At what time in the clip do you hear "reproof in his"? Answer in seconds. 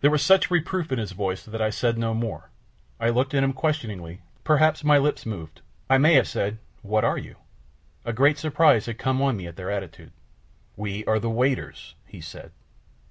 0.50-1.12